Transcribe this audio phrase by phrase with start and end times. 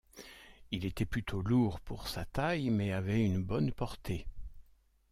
[0.71, 4.25] Il était plutôt lourd pour sa taille, mais avait une bonne portée.